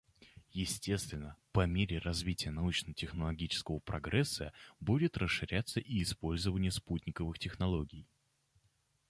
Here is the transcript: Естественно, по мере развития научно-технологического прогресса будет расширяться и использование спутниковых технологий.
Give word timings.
Естественно, 0.53 1.37
по 1.51 1.67
мере 1.67 1.99
развития 1.99 2.49
научно-технологического 2.49 3.77
прогресса 3.77 4.51
будет 4.79 5.15
расширяться 5.15 5.79
и 5.79 6.01
использование 6.01 6.71
спутниковых 6.71 7.37
технологий. 7.37 8.07